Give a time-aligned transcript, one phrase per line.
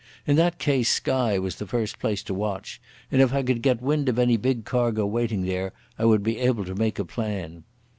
[0.25, 3.83] In that case Skye was the first place to watch, and if I could get
[3.83, 7.65] wind of any big cargo waiting there I would be able to make a plan.